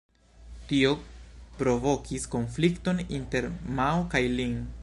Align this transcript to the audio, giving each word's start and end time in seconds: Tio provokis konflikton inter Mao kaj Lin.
Tio 0.71 0.93
provokis 1.59 2.27
konflikton 2.37 3.05
inter 3.19 3.49
Mao 3.81 4.05
kaj 4.17 4.29
Lin. 4.41 4.63